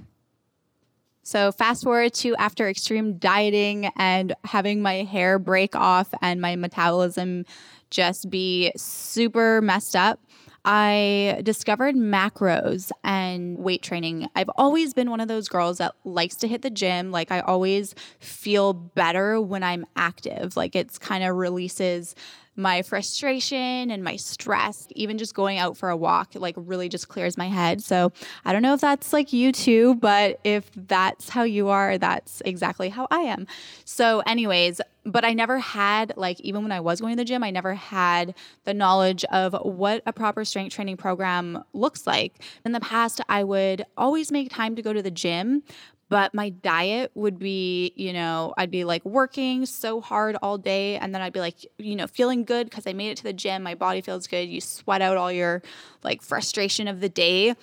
So, 1.25 1.51
fast 1.51 1.83
forward 1.83 2.15
to 2.15 2.37
after 2.37 2.69
extreme 2.69 3.19
dieting 3.19 3.91
and 3.97 4.33
having 4.45 4.81
my 4.81 5.03
hair 5.03 5.41
break 5.41 5.75
off 5.75 6.09
and 6.23 6.41
my 6.41 6.55
metabolism 6.55 7.47
just 7.91 8.31
be 8.31 8.71
super 8.77 9.61
messed 9.61 9.97
up. 9.97 10.21
I 10.69 11.43
discovered 11.45 11.95
macros 11.95 12.91
and 13.05 13.57
weight 13.57 13.83
training. 13.83 14.29
I've 14.35 14.51
always 14.57 14.93
been 14.95 15.11
one 15.11 15.21
of 15.21 15.29
those 15.29 15.49
girls 15.49 15.79
that 15.79 15.95
likes 16.05 16.35
to 16.37 16.49
hit 16.49 16.63
the 16.63 16.71
gym. 16.71 17.13
Like, 17.13 17.31
I 17.31 17.39
always 17.39 17.95
feel 18.19 18.73
better 18.73 19.41
when 19.41 19.63
I'm 19.63 19.87
active. 19.95 20.57
Like, 20.57 20.75
it's 20.75 20.99
kind 20.99 21.23
of 21.23 21.37
releases 21.37 22.17
my 22.57 22.83
frustration 22.83 23.91
and 23.91 24.03
my 24.03 24.17
stress, 24.17 24.87
even 24.95 25.19
just 25.19 25.35
going 25.35 25.59
out 25.59 25.77
for 25.77 25.91
a 25.91 25.97
walk, 25.97 26.33
like 26.35 26.55
really 26.57 26.89
just 26.89 27.09
clears 27.09 27.37
my 27.37 27.49
head. 27.49 27.83
So 27.83 28.13
I 28.45 28.53
don't 28.53 28.63
know 28.63 28.75
if 28.75 28.81
that's 28.81 29.13
like 29.13 29.33
you 29.33 29.53
too, 29.53 29.95
but 29.97 30.41
if 30.45 30.71
that's 30.75 31.29
how 31.29 31.43
you 31.43 31.69
are, 31.69 31.99
that's 31.99 32.43
exactly 32.45 32.89
how 32.89 33.07
I 33.11 33.21
am. 33.21 33.47
So, 33.85 34.21
anyways, 34.21 34.81
but 35.05 35.25
I 35.25 35.35
never 35.35 35.61
had, 35.61 36.13
like, 36.17 36.41
even 36.41 36.63
when 36.63 36.73
I 36.73 36.81
was 36.81 37.01
going 37.01 37.17
to 37.17 37.21
the 37.21 37.25
gym, 37.25 37.45
I 37.45 37.51
never 37.51 37.75
had 37.75 38.35
the 38.65 38.75
knowledge 38.75 39.25
of 39.27 39.55
what 39.63 40.03
a 40.05 40.13
proper 40.13 40.45
strength 40.45 40.75
training 40.75 40.97
program 40.97 41.63
looks 41.73 42.09
like. 42.09 42.43
In 42.65 42.73
the 42.73 42.81
past, 42.81 43.21
I 43.29 43.45
would 43.45 43.87
always 43.97 44.33
make 44.33 44.51
time 44.51 44.75
to 44.75 44.83
go 44.83 44.93
to 44.93 45.03
the 45.03 45.11
gym, 45.13 45.63
but 46.09 46.35
my 46.35 46.51
diet 46.51 47.11
would 47.15 47.39
be, 47.39 47.93
you 47.97 48.13
know, 48.13 48.55
I'd 48.57 48.71
be 48.71 48.85
like 48.85 49.05
working 49.05 49.67
so 49.67 50.01
hard 50.01 50.37
all 50.41 50.57
day 50.57 50.97
and 50.97 51.15
then 51.15 51.21
I'd 51.21 51.33
be 51.33 51.41
like, 51.41 51.67
you 51.79 51.97
know, 51.97 52.07
feeling 52.07 52.45
good 52.45 52.71
because 52.71 52.87
I 52.87 52.93
made 52.93 53.11
it 53.11 53.17
to 53.19 53.25
the 53.25 53.33
gym, 53.33 53.63
my 53.63 53.75
body 53.75 54.01
feels 54.01 54.27
good, 54.27 54.49
you 54.49 54.61
sweat 54.61 55.03
out 55.03 55.17
all 55.17 55.33
your 55.33 55.63
like 56.05 56.23
frustration 56.23 56.87
of 56.87 57.01
the 57.01 57.09
day. 57.09 57.55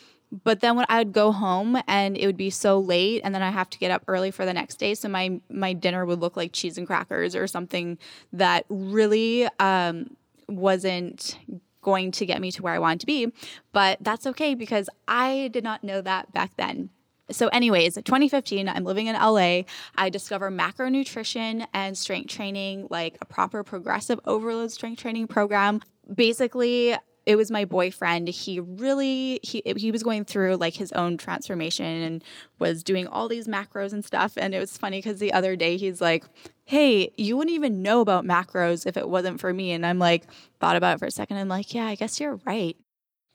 But 0.44 0.62
then 0.62 0.76
when 0.76 0.86
I 0.90 0.98
would 0.98 1.14
go 1.14 1.32
home 1.32 1.80
and 1.88 2.18
it 2.18 2.26
would 2.26 2.38
be 2.38 2.50
so 2.50 2.80
late 2.80 3.22
and 3.24 3.34
then 3.34 3.44
I 3.44 3.52
have 3.52 3.70
to 3.70 3.78
get 3.78 3.92
up 3.92 4.04
early 4.08 4.32
for 4.32 4.46
the 4.46 4.54
next 4.54 4.76
day, 4.76 4.96
so 4.96 5.08
my 5.08 5.40
my 5.50 5.74
dinner 5.74 6.06
would 6.06 6.20
look 6.20 6.36
like 6.36 6.52
cheese 6.54 6.78
and 6.78 6.88
crackers 6.88 7.36
or 7.36 7.46
something 7.46 8.00
that 8.34 8.66
really 8.68 9.48
um, 9.60 10.18
wasn't 10.50 11.38
going 11.84 12.12
to 12.14 12.26
get 12.26 12.42
me 12.42 12.52
to 12.52 12.64
where 12.64 12.74
I 12.74 12.80
wanted 12.80 13.02
to 13.02 13.06
be. 13.06 13.32
But 13.74 14.00
that's 14.02 14.26
okay 14.26 14.56
because 14.56 14.90
I 15.08 15.50
did 15.54 15.64
not 15.64 15.84
know 15.84 16.02
that 16.02 16.34
back 16.34 16.58
then. 16.58 16.90
So, 17.32 17.48
anyways, 17.48 17.96
2015, 17.96 18.68
I'm 18.68 18.84
living 18.84 19.08
in 19.08 19.16
LA. 19.16 19.62
I 19.96 20.10
discover 20.10 20.52
macronutrition 20.52 21.66
and 21.74 21.98
strength 21.98 22.30
training, 22.30 22.88
like 22.90 23.18
a 23.22 23.26
proper 23.26 23.64
progressive 23.64 24.20
overload 24.26 24.72
strength 24.72 25.02
training 25.02 25.28
program. 25.28 25.82
Basically, 26.14 26.96
it 27.26 27.36
was 27.38 27.50
my 27.50 27.66
boyfriend. 27.66 28.28
He 28.28 28.60
really 28.60 29.40
he 29.42 29.64
he 29.78 29.92
was 29.92 30.04
going 30.04 30.26
through 30.26 30.58
like 30.58 30.74
his 30.74 30.92
own 30.92 31.18
transformation 31.18 31.86
and 31.86 32.24
was 32.60 32.84
doing 32.84 33.08
all 33.08 33.30
these 33.30 33.48
macros 33.48 33.94
and 33.94 34.04
stuff. 34.04 34.34
And 34.38 34.54
it 34.54 34.60
was 34.60 34.78
funny 34.78 34.98
because 34.98 35.20
the 35.20 35.32
other 35.34 35.56
day 35.56 35.78
he's 35.78 36.02
like, 36.02 36.26
"Hey, 36.66 37.14
you 37.18 37.38
wouldn't 37.38 37.56
even 37.56 37.82
know 37.82 38.02
about 38.02 38.26
macros 38.26 38.86
if 38.86 38.98
it 38.98 39.08
wasn't 39.08 39.40
for 39.40 39.54
me." 39.54 39.72
And 39.72 39.86
I'm 39.86 40.00
like, 40.00 40.26
thought 40.60 40.76
about 40.76 40.96
it 40.96 41.00
for 41.00 41.06
a 41.06 41.12
second. 41.12 41.38
I'm 41.38 41.48
like, 41.48 41.74
"Yeah, 41.74 41.86
I 41.86 41.96
guess 41.96 42.20
you're 42.20 42.40
right." 42.46 42.76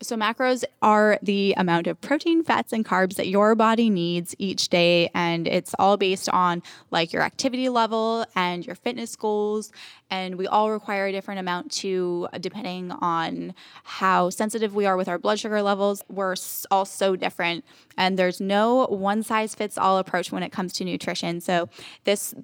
So, 0.01 0.15
macros 0.15 0.63
are 0.81 1.19
the 1.23 1.55
amount 1.57 1.89
of 1.89 2.01
protein, 2.01 2.45
fats, 2.45 2.73
and 2.73 2.85
carbs 2.85 3.17
that 3.17 3.27
your 3.27 3.57
body 3.57 3.91
needs 3.91 4.33
each 4.39 4.69
day. 4.69 5.11
And 5.13 5.49
it's 5.49 5.75
all 5.77 5.97
based 5.97 6.29
on 6.29 6.63
like 6.93 7.13
your 7.13 7.23
activity 7.23 7.69
level 7.69 8.25
and 8.37 8.65
your 8.65 8.77
fitness 8.77 9.17
goals. 9.17 9.73
And 10.09 10.37
we 10.37 10.47
all 10.47 10.71
require 10.71 11.07
a 11.07 11.13
different 11.13 11.41
amount 11.41 11.73
too, 11.73 12.29
depending 12.39 12.93
on 12.93 13.55
how 13.83 14.31
sensitive 14.31 14.73
we 14.73 14.87
are 14.87 14.97
with 14.97 15.09
our 15.09 15.19
blood 15.19 15.41
sugar 15.41 15.63
levels. 15.63 16.05
We're 16.09 16.37
all 16.71 16.85
so 16.85 17.17
different. 17.17 17.65
And 17.97 18.17
there's 18.17 18.41
no 18.41 18.87
one 18.87 19.25
size 19.25 19.57
fits 19.57 19.77
all 19.77 19.99
approach 19.99 20.31
when 20.31 20.45
it 20.45 20.53
comes 20.53 20.75
to 20.75 20.85
nutrition. 20.85 21.41
So, 21.41 21.69
this 22.05 22.37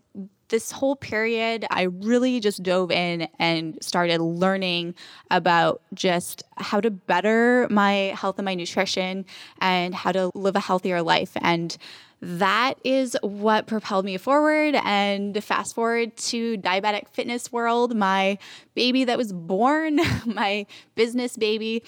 this 0.54 0.70
whole 0.70 0.94
period, 0.94 1.66
I 1.68 1.82
really 1.82 2.38
just 2.38 2.62
dove 2.62 2.92
in 2.92 3.26
and 3.40 3.76
started 3.82 4.20
learning 4.20 4.94
about 5.28 5.82
just 5.92 6.44
how 6.58 6.80
to 6.80 6.92
better 6.92 7.66
my 7.70 8.14
health 8.16 8.38
and 8.38 8.44
my 8.44 8.54
nutrition 8.54 9.24
and 9.58 9.96
how 9.96 10.12
to 10.12 10.30
live 10.32 10.54
a 10.54 10.60
healthier 10.60 11.02
life. 11.02 11.32
And 11.40 11.76
that 12.20 12.74
is 12.84 13.16
what 13.22 13.66
propelled 13.66 14.04
me 14.04 14.16
forward. 14.16 14.76
And 14.84 15.42
fast 15.42 15.74
forward 15.74 16.16
to 16.18 16.56
diabetic 16.58 17.08
fitness 17.08 17.50
world, 17.50 17.96
my 17.96 18.38
baby 18.76 19.02
that 19.02 19.18
was 19.18 19.32
born, 19.32 19.96
my 20.24 20.66
business 20.94 21.36
baby 21.36 21.82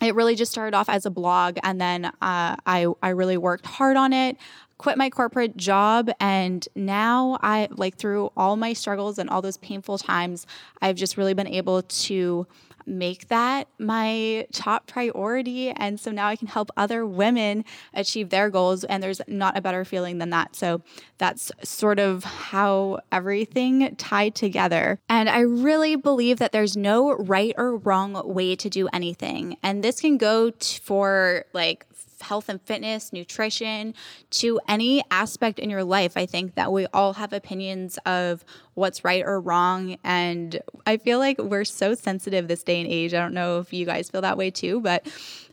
it 0.00 0.14
really 0.14 0.34
just 0.34 0.50
started 0.50 0.74
off 0.74 0.88
as 0.88 1.04
a 1.04 1.10
blog 1.10 1.58
and 1.62 1.78
then 1.78 2.06
uh, 2.06 2.56
I, 2.64 2.86
I 3.02 3.10
really 3.10 3.36
worked 3.36 3.66
hard 3.66 3.98
on 3.98 4.14
it 4.14 4.38
quit 4.80 4.96
my 4.96 5.10
corporate 5.10 5.58
job 5.58 6.10
and 6.20 6.66
now 6.74 7.38
I 7.42 7.68
like 7.70 7.98
through 7.98 8.32
all 8.34 8.56
my 8.56 8.72
struggles 8.72 9.18
and 9.18 9.28
all 9.28 9.42
those 9.42 9.58
painful 9.58 9.98
times 9.98 10.46
I've 10.80 10.96
just 10.96 11.18
really 11.18 11.34
been 11.34 11.46
able 11.46 11.82
to 11.82 12.46
make 12.86 13.28
that 13.28 13.68
my 13.78 14.46
top 14.52 14.86
priority 14.86 15.68
and 15.70 16.00
so 16.00 16.10
now 16.10 16.28
I 16.28 16.36
can 16.36 16.48
help 16.48 16.70
other 16.78 17.06
women 17.06 17.66
achieve 17.92 18.30
their 18.30 18.48
goals 18.48 18.84
and 18.84 19.02
there's 19.02 19.20
not 19.28 19.56
a 19.56 19.60
better 19.60 19.84
feeling 19.84 20.16
than 20.16 20.30
that. 20.30 20.56
So 20.56 20.80
that's 21.18 21.52
sort 21.62 21.98
of 21.98 22.24
how 22.24 23.00
everything 23.12 23.94
tied 23.96 24.34
together. 24.34 24.98
And 25.10 25.28
I 25.28 25.40
really 25.40 25.96
believe 25.96 26.38
that 26.38 26.52
there's 26.52 26.76
no 26.76 27.12
right 27.12 27.54
or 27.58 27.76
wrong 27.76 28.20
way 28.32 28.56
to 28.56 28.70
do 28.70 28.88
anything. 28.94 29.56
And 29.62 29.84
this 29.84 30.00
can 30.00 30.16
go 30.16 30.50
t- 30.50 30.80
for 30.82 31.44
like 31.52 31.86
health 32.22 32.48
and 32.48 32.60
fitness, 32.62 33.12
nutrition, 33.12 33.94
to 34.30 34.60
any 34.68 35.02
aspect 35.10 35.58
in 35.58 35.70
your 35.70 35.84
life. 35.84 36.16
I 36.16 36.26
think 36.26 36.54
that 36.54 36.72
we 36.72 36.86
all 36.92 37.14
have 37.14 37.32
opinions 37.32 37.98
of 38.06 38.44
what's 38.74 39.04
right 39.04 39.22
or 39.24 39.40
wrong. 39.40 39.96
And 40.04 40.60
I 40.86 40.96
feel 40.96 41.18
like 41.18 41.38
we're 41.38 41.64
so 41.64 41.94
sensitive 41.94 42.48
this 42.48 42.62
day 42.62 42.80
and 42.80 42.88
age. 42.88 43.14
I 43.14 43.18
don't 43.20 43.34
know 43.34 43.58
if 43.58 43.72
you 43.72 43.86
guys 43.86 44.10
feel 44.10 44.20
that 44.22 44.38
way 44.38 44.50
too, 44.50 44.80
but 44.80 45.06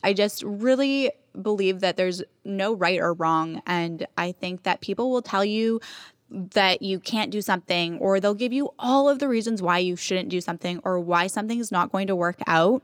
I 0.03 0.13
just 0.13 0.43
really 0.43 1.12
believe 1.41 1.81
that 1.81 1.97
there's 1.97 2.24
no 2.43 2.74
right 2.74 3.00
or 3.00 3.13
wrong. 3.13 3.62
And 3.65 4.07
I 4.17 4.31
think 4.31 4.63
that 4.63 4.81
people 4.81 5.12
will 5.12 5.21
tell 5.21 5.45
you 5.45 5.79
that 6.29 6.81
you 6.81 7.00
can't 7.00 7.31
do 7.31 7.41
something, 7.41 7.97
or 8.00 8.19
they'll 8.19 8.33
give 8.33 8.51
you 8.51 8.69
all 8.77 9.07
of 9.07 9.19
the 9.19 9.29
reasons 9.29 9.62
why 9.62 9.77
you 9.77 9.95
shouldn't 9.95 10.27
do 10.27 10.41
something 10.41 10.81
or 10.83 11.00
why 11.00 11.27
something 11.27 11.57
is 11.59 11.71
not 11.71 11.89
going 11.91 12.07
to 12.07 12.17
work 12.17 12.39
out. 12.47 12.83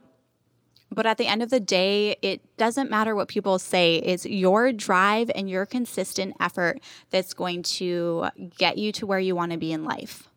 But 0.93 1.05
at 1.05 1.17
the 1.17 1.27
end 1.27 1.41
of 1.41 1.49
the 1.49 1.59
day, 1.59 2.15
it 2.21 2.41
doesn't 2.57 2.89
matter 2.89 3.15
what 3.15 3.27
people 3.27 3.59
say. 3.59 3.97
It's 3.97 4.25
your 4.25 4.71
drive 4.71 5.31
and 5.33 5.49
your 5.49 5.65
consistent 5.65 6.35
effort 6.39 6.79
that's 7.09 7.33
going 7.33 7.63
to 7.63 8.27
get 8.57 8.77
you 8.77 8.91
to 8.93 9.05
where 9.05 9.19
you 9.19 9.35
want 9.35 9.51
to 9.51 9.57
be 9.57 9.71
in 9.71 9.83
life. 9.83 10.27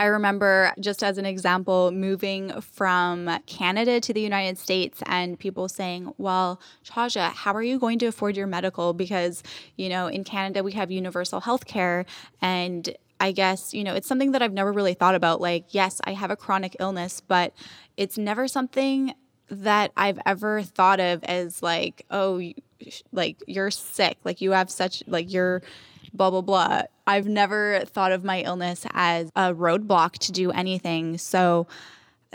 I 0.00 0.06
remember, 0.06 0.72
just 0.80 1.02
as 1.04 1.18
an 1.18 1.26
example, 1.26 1.90
moving 1.90 2.58
from 2.62 3.28
Canada 3.44 4.00
to 4.00 4.14
the 4.14 4.22
United 4.22 4.56
States 4.56 5.02
and 5.04 5.38
people 5.38 5.68
saying, 5.68 6.14
Well, 6.16 6.58
Taja, 6.86 7.32
how 7.32 7.52
are 7.52 7.62
you 7.62 7.78
going 7.78 7.98
to 7.98 8.06
afford 8.06 8.34
your 8.34 8.46
medical? 8.46 8.94
Because, 8.94 9.42
you 9.76 9.90
know, 9.90 10.06
in 10.06 10.24
Canada, 10.24 10.62
we 10.62 10.72
have 10.72 10.90
universal 10.90 11.40
health 11.40 11.66
care. 11.66 12.06
And 12.40 12.96
I 13.20 13.32
guess, 13.32 13.74
you 13.74 13.84
know, 13.84 13.94
it's 13.94 14.08
something 14.08 14.32
that 14.32 14.40
I've 14.40 14.54
never 14.54 14.72
really 14.72 14.94
thought 14.94 15.14
about. 15.14 15.42
Like, 15.42 15.74
yes, 15.74 16.00
I 16.04 16.14
have 16.14 16.30
a 16.30 16.36
chronic 16.36 16.76
illness, 16.80 17.20
but 17.20 17.52
it's 17.98 18.16
never 18.16 18.48
something 18.48 19.12
that 19.50 19.92
I've 19.96 20.18
ever 20.26 20.62
thought 20.62 21.00
of 21.00 21.22
as 21.24 21.62
like, 21.62 22.06
oh, 22.10 22.40
like 23.12 23.36
you're 23.46 23.70
sick, 23.70 24.18
like 24.24 24.40
you 24.40 24.52
have 24.52 24.70
such, 24.70 25.02
like 25.06 25.32
you're 25.32 25.62
blah, 26.12 26.30
blah, 26.30 26.40
blah. 26.40 26.82
I've 27.06 27.26
never 27.26 27.82
thought 27.86 28.12
of 28.12 28.24
my 28.24 28.40
illness 28.42 28.86
as 28.92 29.30
a 29.36 29.54
roadblock 29.54 30.12
to 30.18 30.32
do 30.32 30.50
anything. 30.50 31.18
So, 31.18 31.66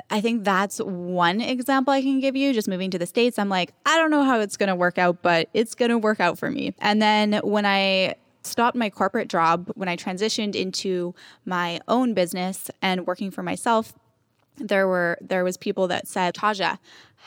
I 0.10 0.22
think 0.22 0.44
that's 0.44 0.80
one 0.80 1.40
example 1.42 1.94
I 1.94 2.02
can 2.02 2.20
give 2.20 2.36
you. 2.36 2.54
Just 2.54 2.68
moving 2.68 2.92
to 2.92 3.00
the 3.00 3.06
States, 3.06 3.40
I'm 3.40 3.50
like, 3.50 3.74
I 3.86 3.98
don't 3.98 4.12
know 4.12 4.24
how 4.24 4.40
it's 4.40 4.58
going 4.58 4.68
to 4.68 4.76
work 4.76 4.98
out, 4.98 5.22
but 5.22 5.50
it's 5.54 5.74
going 5.74 5.90
to 5.90 5.98
work 5.98 6.20
out 6.20 6.38
for 6.38 6.52
me. 6.52 6.74
And 6.80 7.02
then 7.02 7.40
when 7.44 7.66
I 7.66 8.16
stopped 8.44 8.76
my 8.76 8.90
corporate 8.90 9.30
job, 9.30 9.72
when 9.76 9.88
I 9.88 9.96
transitioned 9.96 10.56
into 10.56 11.16
my 11.46 11.80
own 11.88 12.14
business 12.14 12.70
and 12.82 13.08
working 13.08 13.32
for 13.32 13.42
myself, 13.42 13.94
there 14.58 14.88
were 14.88 15.18
there 15.22 15.44
was 15.44 15.58
people 15.58 15.88
that 15.88 16.08
said 16.08 16.34
taja 16.34 16.78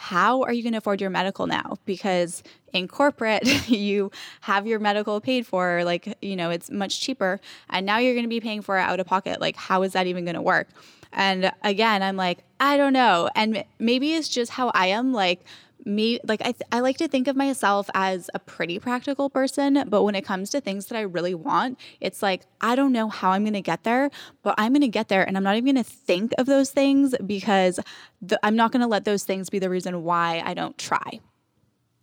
how 0.01 0.43
are 0.43 0.53
you 0.53 0.63
going 0.63 0.75
to 0.75 0.79
afford 0.79 1.01
your 1.01 1.11
medical 1.11 1.49
now? 1.49 1.77
Because 1.85 2.45
in 2.73 2.87
corporate 2.87 3.45
you 3.69 4.13
have 4.43 4.65
your 4.65 4.79
medical 4.79 5.21
paid 5.21 5.45
for 5.45 5.83
like 5.85 6.17
you 6.23 6.37
know 6.37 6.51
it's 6.51 6.71
much 6.71 7.01
cheaper 7.01 7.41
and 7.69 7.85
now 7.85 7.99
you're 7.99 8.15
going 8.15 8.25
to 8.25 8.29
be 8.29 8.39
paying 8.39 8.63
for 8.63 8.79
it 8.79 8.83
out 8.83 9.01
of 9.01 9.07
pocket. 9.07 9.41
Like 9.41 9.57
how 9.57 9.83
is 9.83 9.95
that 9.95 10.07
even 10.07 10.25
going 10.25 10.37
to 10.37 10.43
work? 10.43 10.69
And 11.13 11.51
again 11.65 12.03
i'm 12.03 12.17
like 12.17 12.45
i 12.61 12.77
don't 12.77 12.93
know. 12.93 13.29
And 13.35 13.65
maybe 13.81 14.15
it's 14.15 14.29
just 14.29 14.53
how 14.53 14.71
i 14.73 14.87
am 14.87 15.13
like 15.13 15.45
me 15.85 16.21
like 16.25 16.41
I, 16.41 16.53
th- 16.53 16.63
I 16.73 16.81
like 16.81 16.99
to 16.99 17.09
think 17.09 17.29
of 17.29 17.37
myself 17.37 17.89
as 17.95 18.31
a 18.35 18.39
pretty 18.39 18.79
practical 18.79 19.31
person 19.31 19.85
but 19.89 20.03
when 20.03 20.15
it 20.15 20.25
comes 20.25 20.51
to 20.51 20.61
things 20.61 20.87
that 20.87 20.99
i 20.99 21.03
really 21.03 21.35
want 21.35 21.79
it's 22.01 22.23
like 22.23 22.43
i 22.61 22.75
don't 22.75 22.93
know 22.93 23.09
how 23.09 23.31
i'm 23.31 23.45
going 23.45 23.55
to 23.55 23.63
get 23.63 23.85
there 23.85 24.11
but 24.43 24.55
i'm 24.59 24.73
going 24.73 24.83
to 24.83 24.89
get 24.89 25.09
there 25.09 25.27
and 25.27 25.37
i'm 25.37 25.43
not 25.43 25.57
even 25.57 25.75
going 25.75 25.85
to 25.85 25.91
think 25.91 26.33
of 26.39 26.47
those 26.47 26.71
things 26.71 27.15
because 27.25 27.81
the, 28.21 28.39
i'm 28.43 28.57
not 28.57 28.73
going 28.73 28.83
to 28.83 28.87
let 28.87 29.05
those 29.05 29.25
things 29.25 29.51
be 29.51 29.59
the 29.59 29.71
reason 29.71 30.03
why 30.03 30.43
i 30.45 30.55
don't 30.55 30.77
try 30.79 31.21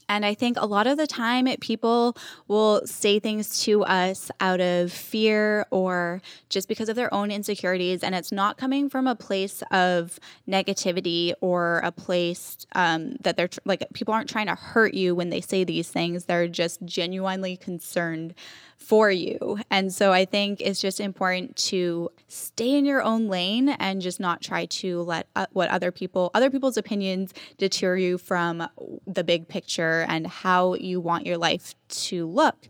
and 0.07 0.25
I 0.25 0.33
think 0.33 0.57
a 0.59 0.65
lot 0.65 0.87
of 0.87 0.97
the 0.97 1.07
time 1.07 1.47
people 1.59 2.15
will 2.47 2.85
say 2.85 3.19
things 3.19 3.61
to 3.63 3.83
us 3.83 4.29
out 4.39 4.61
of 4.61 4.91
fear 4.91 5.65
or 5.71 6.21
just 6.49 6.67
because 6.67 6.89
of 6.89 6.95
their 6.95 7.13
own 7.13 7.31
insecurities. 7.31 8.03
And 8.03 8.13
it's 8.13 8.31
not 8.31 8.57
coming 8.57 8.89
from 8.89 9.07
a 9.07 9.15
place 9.15 9.63
of 9.71 10.19
negativity 10.47 11.33
or 11.41 11.81
a 11.83 11.91
place 11.91 12.65
um, 12.73 13.15
that 13.21 13.37
they're 13.37 13.47
tr- 13.47 13.59
like 13.65 13.83
people 13.93 14.13
aren't 14.13 14.29
trying 14.29 14.47
to 14.47 14.55
hurt 14.55 14.93
you 14.93 15.15
when 15.15 15.29
they 15.29 15.41
say 15.41 15.63
these 15.63 15.89
things. 15.89 16.25
They're 16.25 16.47
just 16.47 16.83
genuinely 16.85 17.57
concerned 17.57 18.35
for 18.77 19.09
you. 19.09 19.59
And 19.71 19.91
so 19.91 20.11
I 20.11 20.25
think 20.25 20.61
it's 20.61 20.81
just 20.81 20.99
important 20.99 21.55
to 21.55 22.11
stay 22.27 22.77
in 22.77 22.85
your 22.85 23.01
own 23.01 23.27
lane 23.27 23.69
and 23.69 24.01
just 24.01 24.19
not 24.19 24.41
try 24.41 24.65
to 24.65 25.01
let 25.01 25.27
uh, 25.35 25.47
what 25.53 25.69
other 25.69 25.91
people, 25.91 26.29
other 26.33 26.49
people's 26.49 26.77
opinions 26.77 27.33
deter 27.57 27.95
you 27.95 28.17
from 28.17 28.67
the 29.07 29.23
big 29.23 29.47
picture 29.47 29.94
and 30.01 30.27
how 30.27 30.73
you 30.75 30.99
want 30.99 31.25
your 31.25 31.37
life 31.37 31.75
to 31.89 32.27
look. 32.27 32.67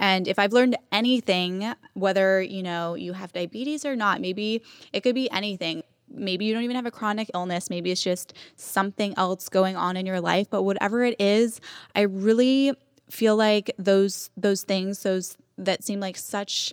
And 0.00 0.28
if 0.28 0.38
I've 0.38 0.52
learned 0.52 0.76
anything, 0.92 1.72
whether, 1.94 2.40
you 2.40 2.62
know, 2.62 2.94
you 2.94 3.14
have 3.14 3.32
diabetes 3.32 3.84
or 3.84 3.96
not, 3.96 4.20
maybe 4.20 4.62
it 4.92 5.02
could 5.02 5.14
be 5.14 5.30
anything. 5.30 5.82
Maybe 6.08 6.44
you 6.44 6.54
don't 6.54 6.62
even 6.62 6.76
have 6.76 6.86
a 6.86 6.90
chronic 6.90 7.30
illness. 7.34 7.68
Maybe 7.68 7.90
it's 7.90 8.02
just 8.02 8.32
something 8.56 9.12
else 9.16 9.48
going 9.48 9.76
on 9.76 9.96
in 9.96 10.06
your 10.06 10.20
life. 10.20 10.48
But 10.48 10.62
whatever 10.62 11.04
it 11.04 11.16
is 11.20 11.60
i 11.94 12.02
really 12.02 12.72
feel 13.10 13.36
like 13.36 13.70
those 13.78 14.30
those 14.36 14.62
things, 14.62 15.02
those 15.02 15.36
that 15.56 15.84
seem 15.84 16.00
like 16.00 16.16
such 16.16 16.72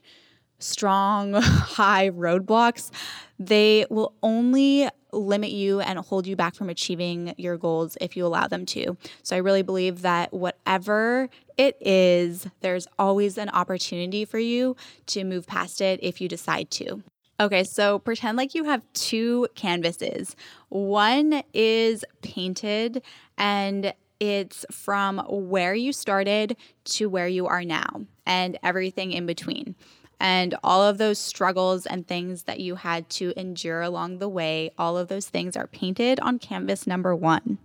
strong, 0.59 1.33
high 1.41 2.09
roadblocks, 2.09 2.91
they 3.39 3.85
will 3.89 4.13
only 4.21 4.89
limit 5.15 5.51
you 5.51 5.79
and 5.79 5.99
hold 5.99 6.27
you 6.27 6.35
back 6.35 6.55
from 6.55 6.69
achieving 6.69 7.33
your 7.37 7.57
goals 7.57 7.97
if 8.01 8.15
you 8.15 8.25
allow 8.25 8.47
them 8.47 8.65
to. 8.67 8.97
So 9.23 9.35
I 9.35 9.39
really 9.39 9.61
believe 9.61 10.01
that 10.01 10.33
whatever 10.33 11.29
it 11.57 11.77
is, 11.79 12.47
there's 12.61 12.87
always 12.99 13.37
an 13.37 13.49
opportunity 13.49 14.25
for 14.25 14.39
you 14.39 14.75
to 15.07 15.23
move 15.23 15.47
past 15.47 15.81
it 15.81 15.99
if 16.03 16.21
you 16.21 16.27
decide 16.27 16.69
to. 16.71 17.01
Okay, 17.39 17.65
so 17.65 17.99
pretend 17.99 18.37
like 18.37 18.55
you 18.55 18.63
have 18.63 18.81
two 18.93 19.47
canvases. 19.55 20.35
One 20.69 21.43
is 21.53 22.05
painted 22.21 23.01
and 23.37 23.93
it's 24.21 24.65
from 24.71 25.19
where 25.27 25.75
you 25.75 25.91
started 25.91 26.55
to 26.85 27.07
where 27.07 27.27
you 27.27 27.47
are 27.47 27.65
now 27.65 28.05
and 28.25 28.57
everything 28.63 29.11
in 29.11 29.25
between 29.25 29.75
and 30.19 30.55
all 30.63 30.81
of 30.81 30.97
those 30.97 31.17
struggles 31.17 31.85
and 31.85 32.07
things 32.07 32.43
that 32.43 32.59
you 32.59 32.75
had 32.75 33.09
to 33.11 33.33
endure 33.37 33.81
along 33.81 34.19
the 34.19 34.29
way, 34.29 34.71
all 34.77 34.97
of 34.97 35.07
those 35.07 35.27
things 35.27 35.55
are 35.55 35.67
painted 35.67 36.19
on 36.19 36.39
canvas 36.39 36.87
number 36.87 37.15
one. 37.15 37.57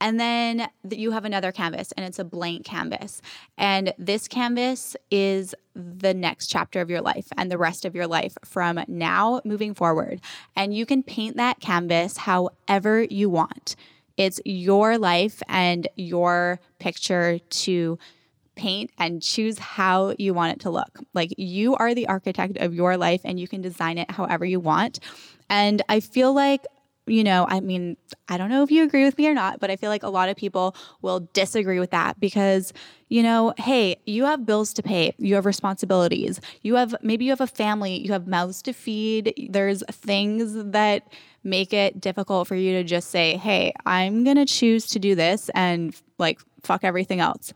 And 0.00 0.18
then 0.18 0.68
you 0.90 1.12
have 1.12 1.24
another 1.24 1.52
canvas, 1.52 1.92
and 1.92 2.04
it's 2.04 2.18
a 2.18 2.24
blank 2.24 2.64
canvas. 2.64 3.22
And 3.56 3.94
this 3.98 4.26
canvas 4.26 4.96
is 5.12 5.54
the 5.76 6.12
next 6.12 6.48
chapter 6.48 6.80
of 6.80 6.90
your 6.90 7.00
life 7.00 7.28
and 7.36 7.52
the 7.52 7.56
rest 7.56 7.84
of 7.84 7.94
your 7.94 8.08
life 8.08 8.36
from 8.44 8.80
now 8.88 9.40
moving 9.44 9.74
forward. 9.74 10.20
And 10.56 10.74
you 10.74 10.86
can 10.86 11.04
paint 11.04 11.36
that 11.36 11.60
canvas 11.60 12.16
however 12.16 13.04
you 13.04 13.30
want. 13.30 13.76
It's 14.16 14.40
your 14.44 14.98
life 14.98 15.40
and 15.48 15.86
your 15.94 16.58
picture 16.80 17.38
to 17.38 17.98
paint 18.54 18.90
and 18.98 19.22
choose 19.22 19.58
how 19.58 20.14
you 20.18 20.34
want 20.34 20.52
it 20.52 20.60
to 20.60 20.70
look. 20.70 20.98
Like 21.14 21.34
you 21.36 21.74
are 21.76 21.94
the 21.94 22.08
architect 22.08 22.58
of 22.58 22.74
your 22.74 22.96
life 22.96 23.20
and 23.24 23.38
you 23.38 23.48
can 23.48 23.60
design 23.60 23.98
it 23.98 24.10
however 24.10 24.44
you 24.44 24.60
want. 24.60 24.98
And 25.48 25.82
I 25.88 26.00
feel 26.00 26.32
like 26.32 26.66
you 27.06 27.24
know, 27.24 27.46
I 27.48 27.60
mean, 27.60 27.96
I 28.28 28.38
don't 28.38 28.48
know 28.48 28.62
if 28.62 28.70
you 28.70 28.84
agree 28.84 29.04
with 29.04 29.18
me 29.18 29.26
or 29.26 29.34
not, 29.34 29.58
but 29.58 29.70
I 29.70 29.76
feel 29.76 29.90
like 29.90 30.04
a 30.04 30.08
lot 30.08 30.28
of 30.28 30.36
people 30.36 30.76
will 31.00 31.28
disagree 31.32 31.80
with 31.80 31.90
that 31.90 32.20
because, 32.20 32.72
you 33.08 33.24
know, 33.24 33.54
hey, 33.58 33.96
you 34.06 34.24
have 34.24 34.46
bills 34.46 34.72
to 34.74 34.82
pay, 34.82 35.12
you 35.18 35.34
have 35.34 35.44
responsibilities, 35.44 36.40
you 36.62 36.76
have 36.76 36.94
maybe 37.02 37.24
you 37.24 37.32
have 37.32 37.40
a 37.40 37.46
family, 37.46 37.98
you 37.98 38.12
have 38.12 38.28
mouths 38.28 38.62
to 38.62 38.72
feed. 38.72 39.34
There's 39.50 39.82
things 39.90 40.54
that 40.54 41.12
make 41.42 41.72
it 41.72 42.00
difficult 42.00 42.46
for 42.46 42.54
you 42.54 42.72
to 42.74 42.84
just 42.84 43.10
say, 43.10 43.36
hey, 43.36 43.72
I'm 43.84 44.22
going 44.22 44.36
to 44.36 44.46
choose 44.46 44.86
to 44.88 45.00
do 45.00 45.16
this 45.16 45.50
and 45.56 46.00
like 46.18 46.40
fuck 46.62 46.84
everything 46.84 47.18
else. 47.18 47.52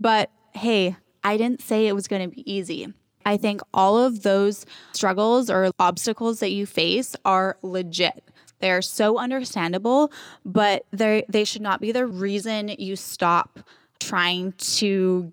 But 0.00 0.30
hey, 0.58 0.96
I 1.24 1.36
didn't 1.36 1.62
say 1.62 1.86
it 1.86 1.94
was 1.94 2.08
going 2.08 2.28
to 2.28 2.34
be 2.34 2.50
easy. 2.50 2.92
I 3.24 3.36
think 3.36 3.60
all 3.74 3.98
of 3.98 4.22
those 4.22 4.64
struggles 4.92 5.50
or 5.50 5.70
obstacles 5.78 6.40
that 6.40 6.50
you 6.50 6.66
face 6.66 7.14
are 7.24 7.58
legit. 7.62 8.24
They're 8.60 8.82
so 8.82 9.18
understandable, 9.18 10.10
but 10.44 10.84
they 10.90 11.24
they 11.28 11.44
should 11.44 11.62
not 11.62 11.80
be 11.80 11.92
the 11.92 12.06
reason 12.06 12.68
you 12.78 12.96
stop 12.96 13.60
trying 14.00 14.52
to 14.52 15.32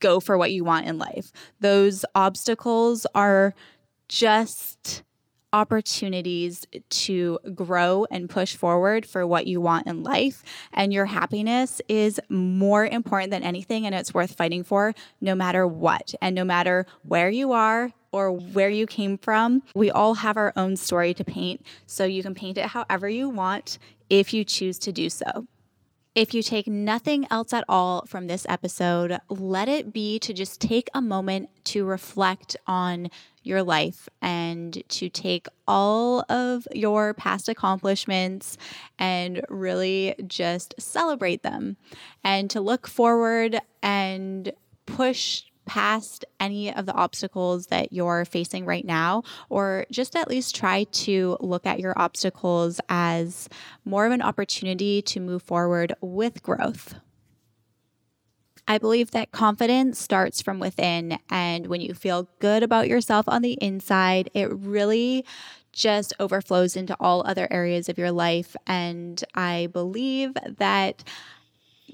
go 0.00 0.20
for 0.20 0.36
what 0.36 0.52
you 0.52 0.64
want 0.64 0.86
in 0.86 0.98
life. 0.98 1.32
Those 1.60 2.04
obstacles 2.14 3.06
are 3.14 3.54
just 4.08 5.02
opportunities 5.56 6.66
to 6.90 7.38
grow 7.54 8.06
and 8.10 8.28
push 8.28 8.54
forward 8.54 9.06
for 9.06 9.26
what 9.26 9.46
you 9.46 9.58
want 9.58 9.86
in 9.86 10.02
life. 10.02 10.42
And 10.74 10.92
your 10.92 11.06
happiness 11.06 11.80
is 11.88 12.20
more 12.28 12.86
important 12.86 13.30
than 13.30 13.42
anything, 13.42 13.86
and 13.86 13.94
it's 13.94 14.12
worth 14.12 14.34
fighting 14.34 14.64
for 14.64 14.94
no 15.22 15.34
matter 15.34 15.66
what. 15.66 16.14
And 16.20 16.34
no 16.34 16.44
matter 16.44 16.86
where 17.02 17.30
you 17.30 17.52
are, 17.52 17.92
or 18.12 18.32
where 18.32 18.70
you 18.70 18.86
came 18.86 19.18
from. 19.18 19.62
We 19.74 19.90
all 19.90 20.14
have 20.14 20.38
our 20.38 20.52
own 20.56 20.76
story 20.76 21.12
to 21.14 21.24
paint, 21.24 21.66
so 21.86 22.04
you 22.04 22.22
can 22.22 22.34
paint 22.34 22.56
it 22.56 22.66
however 22.66 23.08
you 23.08 23.28
want 23.28 23.78
if 24.08 24.32
you 24.32 24.42
choose 24.42 24.78
to 24.80 24.92
do 24.92 25.10
so. 25.10 25.46
If 26.16 26.32
you 26.32 26.42
take 26.42 26.66
nothing 26.66 27.26
else 27.30 27.52
at 27.52 27.64
all 27.68 28.06
from 28.06 28.26
this 28.26 28.46
episode, 28.48 29.18
let 29.28 29.68
it 29.68 29.92
be 29.92 30.18
to 30.20 30.32
just 30.32 30.62
take 30.62 30.88
a 30.94 31.02
moment 31.02 31.50
to 31.64 31.84
reflect 31.84 32.56
on 32.66 33.10
your 33.42 33.62
life 33.62 34.08
and 34.22 34.82
to 34.88 35.10
take 35.10 35.46
all 35.68 36.24
of 36.30 36.66
your 36.72 37.12
past 37.12 37.50
accomplishments 37.50 38.56
and 38.98 39.42
really 39.50 40.14
just 40.26 40.72
celebrate 40.78 41.42
them 41.42 41.76
and 42.24 42.48
to 42.48 42.62
look 42.62 42.86
forward 42.86 43.60
and 43.82 44.52
push 44.86 45.42
past 45.66 46.24
any 46.40 46.72
of 46.72 46.86
the 46.86 46.94
obstacles 46.94 47.66
that 47.66 47.92
you're 47.92 48.24
facing 48.24 48.64
right 48.64 48.84
now, 48.84 49.22
or 49.50 49.86
just 49.90 50.16
at 50.16 50.28
least 50.28 50.56
try 50.56 50.84
to 50.84 51.36
look 51.40 51.66
at 51.66 51.80
your 51.80 51.98
obstacles 51.98 52.80
as 52.88 53.48
more 53.84 54.06
of 54.06 54.12
an 54.12 54.22
opportunity 54.22 55.02
to 55.02 55.20
move 55.20 55.42
forward 55.42 55.92
with 56.00 56.42
growth. 56.42 56.94
I 58.68 58.78
believe 58.78 59.12
that 59.12 59.30
confidence 59.30 59.98
starts 59.98 60.42
from 60.42 60.58
within. 60.58 61.18
And 61.30 61.68
when 61.68 61.80
you 61.80 61.94
feel 61.94 62.28
good 62.40 62.62
about 62.62 62.88
yourself 62.88 63.28
on 63.28 63.42
the 63.42 63.56
inside, 63.60 64.30
it 64.34 64.52
really 64.52 65.24
just 65.72 66.14
overflows 66.18 66.74
into 66.74 66.96
all 66.98 67.22
other 67.24 67.46
areas 67.50 67.88
of 67.88 67.98
your 67.98 68.10
life. 68.10 68.56
And 68.66 69.22
I 69.34 69.68
believe 69.72 70.32
that 70.58 71.04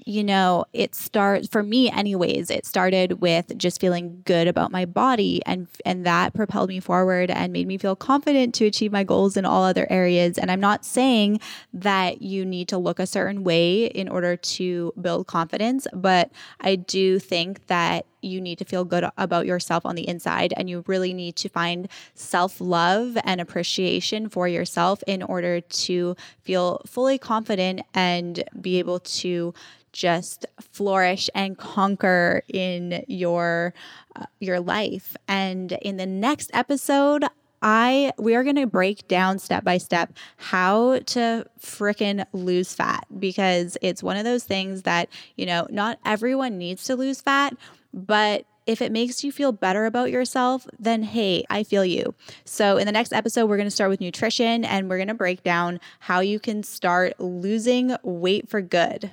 you 0.05 0.23
know, 0.23 0.65
it 0.73 0.95
starts 0.95 1.47
for 1.47 1.63
me 1.63 1.89
anyways, 1.89 2.49
it 2.49 2.65
started 2.65 3.21
with 3.21 3.57
just 3.57 3.79
feeling 3.79 4.21
good 4.25 4.47
about 4.47 4.71
my 4.71 4.85
body 4.85 5.41
and 5.45 5.67
and 5.85 6.05
that 6.05 6.33
propelled 6.33 6.69
me 6.69 6.79
forward 6.79 7.31
and 7.31 7.53
made 7.53 7.67
me 7.67 7.77
feel 7.77 7.95
confident 7.95 8.53
to 8.55 8.65
achieve 8.65 8.91
my 8.91 9.03
goals 9.03 9.37
in 9.37 9.45
all 9.45 9.63
other 9.63 9.87
areas. 9.89 10.37
And 10.37 10.51
I'm 10.51 10.59
not 10.59 10.85
saying 10.85 11.39
that 11.73 12.21
you 12.21 12.45
need 12.45 12.67
to 12.69 12.77
look 12.77 12.99
a 12.99 13.07
certain 13.07 13.43
way 13.43 13.85
in 13.85 14.09
order 14.09 14.35
to 14.35 14.93
build 14.99 15.27
confidence, 15.27 15.87
but 15.93 16.31
I 16.59 16.75
do 16.75 17.19
think 17.19 17.67
that 17.67 18.05
you 18.23 18.41
need 18.41 18.57
to 18.59 18.65
feel 18.65 18.85
good 18.85 19.05
about 19.17 19.45
yourself 19.45 19.85
on 19.85 19.95
the 19.95 20.07
inside 20.07 20.53
and 20.55 20.69
you 20.69 20.83
really 20.87 21.13
need 21.13 21.35
to 21.37 21.49
find 21.49 21.87
self-love 22.15 23.17
and 23.23 23.41
appreciation 23.41 24.29
for 24.29 24.47
yourself 24.47 25.03
in 25.07 25.23
order 25.23 25.61
to 25.61 26.15
feel 26.41 26.81
fully 26.85 27.17
confident 27.17 27.81
and 27.93 28.43
be 28.59 28.79
able 28.79 28.99
to 28.99 29.53
just 29.91 30.45
flourish 30.59 31.29
and 31.35 31.57
conquer 31.57 32.41
in 32.51 33.05
your 33.07 33.73
uh, 34.15 34.25
your 34.39 34.59
life. 34.59 35.15
And 35.27 35.71
in 35.83 35.97
the 35.97 36.05
next 36.05 36.49
episode, 36.53 37.25
I 37.61 38.11
we 38.17 38.35
are 38.35 38.43
going 38.43 38.57
to 38.57 38.67
break 38.67 39.07
down 39.07 39.39
step 39.39 39.63
by 39.63 39.77
step 39.77 40.11
how 40.35 40.99
to 40.99 41.45
freaking 41.59 42.25
lose 42.33 42.73
fat 42.73 43.05
because 43.17 43.77
it's 43.81 44.03
one 44.03 44.17
of 44.17 44.25
those 44.25 44.43
things 44.43 44.81
that, 44.81 45.07
you 45.37 45.45
know, 45.45 45.65
not 45.69 45.97
everyone 46.05 46.57
needs 46.57 46.83
to 46.85 46.95
lose 46.95 47.21
fat, 47.21 47.55
but 47.93 48.45
if 48.65 48.81
it 48.81 48.91
makes 48.91 49.23
you 49.23 49.31
feel 49.31 49.51
better 49.51 49.85
about 49.85 50.09
yourself, 50.09 50.67
then 50.79 51.03
hey, 51.03 51.43
I 51.49 51.63
feel 51.63 51.83
you. 51.83 52.15
So, 52.45 52.77
in 52.77 52.85
the 52.85 52.91
next 52.91 53.13
episode, 53.13 53.47
we're 53.47 53.57
going 53.57 53.67
to 53.67 53.71
start 53.71 53.89
with 53.89 53.99
nutrition 53.99 54.63
and 54.63 54.89
we're 54.89 54.97
going 54.97 55.09
to 55.09 55.13
break 55.13 55.43
down 55.43 55.79
how 55.99 56.21
you 56.21 56.39
can 56.39 56.63
start 56.63 57.19
losing 57.19 57.95
weight 58.03 58.49
for 58.49 58.61
good. 58.61 59.11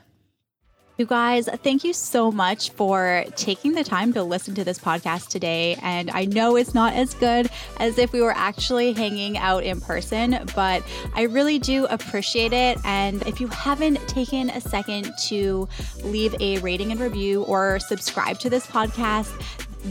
You 1.00 1.06
guys, 1.06 1.48
thank 1.64 1.82
you 1.82 1.94
so 1.94 2.30
much 2.30 2.72
for 2.72 3.24
taking 3.34 3.72
the 3.72 3.82
time 3.82 4.12
to 4.12 4.22
listen 4.22 4.54
to 4.56 4.64
this 4.64 4.78
podcast 4.78 5.28
today. 5.28 5.78
And 5.80 6.10
I 6.10 6.26
know 6.26 6.56
it's 6.56 6.74
not 6.74 6.92
as 6.92 7.14
good 7.14 7.48
as 7.78 7.96
if 7.96 8.12
we 8.12 8.20
were 8.20 8.36
actually 8.36 8.92
hanging 8.92 9.38
out 9.38 9.64
in 9.64 9.80
person, 9.80 10.46
but 10.54 10.82
I 11.14 11.22
really 11.22 11.58
do 11.58 11.86
appreciate 11.86 12.52
it. 12.52 12.76
And 12.84 13.26
if 13.26 13.40
you 13.40 13.48
haven't 13.48 13.96
taken 14.08 14.50
a 14.50 14.60
second 14.60 15.10
to 15.28 15.66
leave 16.04 16.34
a 16.38 16.58
rating 16.58 16.92
and 16.92 17.00
review 17.00 17.44
or 17.44 17.78
subscribe 17.80 18.38
to 18.40 18.50
this 18.50 18.66
podcast, 18.66 19.32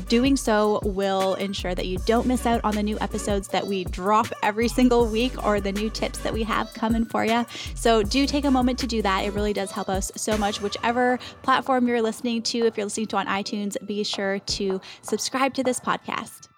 Doing 0.08 0.38
so 0.38 0.80
will 0.84 1.36
ensure 1.36 1.74
that 1.74 1.88
you 1.88 1.98
don't 2.06 2.28
miss 2.28 2.46
out 2.46 2.62
on 2.64 2.76
the 2.76 2.84
new 2.84 2.98
episodes 3.00 3.48
that 3.50 3.66
we 3.66 3.86
drop 3.86 4.28
every 4.44 4.68
single 4.68 5.08
week 5.08 5.46
or 5.46 5.60
the 5.60 5.72
new 5.72 5.90
tips 5.90 6.20
that 6.20 6.34
we 6.34 6.44
have 6.44 6.74
coming 6.74 7.06
for 7.06 7.26
you. 7.26 7.46
So 7.76 8.04
do 8.04 8.28
take 8.28 8.46
a 8.46 8.52
moment 8.52 8.78
to 8.80 8.88
do 8.88 9.02
that. 9.02 9.26
It 9.26 9.34
really 9.34 9.54
does 9.54 9.72
help 9.72 9.90
us 9.90 10.12
so 10.16 10.38
much. 10.38 10.62
Whichever 10.62 11.18
platform 11.42 11.88
you're 11.88 12.02
listening 12.02 12.42
to, 12.44 12.66
if 12.66 12.78
you're 12.78 12.86
listening 12.86 13.08
to 13.08 13.18
on 13.18 13.28
iTunes, 13.28 13.78
be 13.86 14.04
sure 14.04 14.40
to 14.40 14.82
subscribe 15.02 15.54
to 15.56 15.64
this 15.64 15.80
podcast. 15.80 16.49